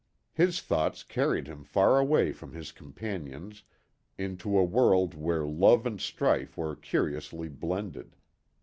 His 0.33 0.59
thoughts 0.61 1.03
carried 1.03 1.45
him 1.45 1.63
far 1.63 1.99
away 1.99 2.31
from 2.31 2.53
his 2.53 2.71
companions 2.71 3.61
into 4.17 4.57
a 4.57 4.63
world 4.63 5.13
where 5.13 5.45
love 5.45 5.85
and 5.85 6.01
strife 6.01 6.57
were 6.57 6.75
curiously 6.75 7.49
blended. 7.49 8.15